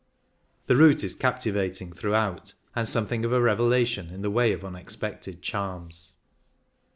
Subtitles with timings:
[0.65, 5.43] The route is captivating throughout, and something of a revelation in the way of unexpected
[5.43, 6.13] charms.